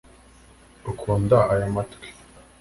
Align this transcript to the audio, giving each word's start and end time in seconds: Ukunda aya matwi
Ukunda 0.91 1.37
aya 1.53 1.67
matwi 1.75 2.07